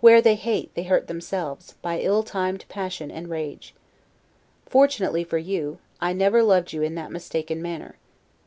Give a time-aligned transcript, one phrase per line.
[0.00, 3.74] Where they hate they hurt themselves, by ill timed passion and rage.
[4.64, 7.96] Fortunately for you, I never loved you in that mistaken manner.